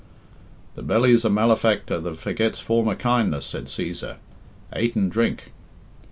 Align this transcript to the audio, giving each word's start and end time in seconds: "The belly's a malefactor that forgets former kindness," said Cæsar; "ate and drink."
"The 0.73 0.81
belly's 0.81 1.23
a 1.25 1.29
malefactor 1.29 1.99
that 1.99 2.17
forgets 2.17 2.59
former 2.59 2.95
kindness," 2.95 3.45
said 3.45 3.65
Cæsar; 3.65 4.15
"ate 4.73 4.95
and 4.95 5.11
drink." 5.11 5.51